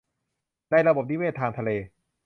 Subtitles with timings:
[0.71, 1.69] ในระบบนิเวศทางทะเล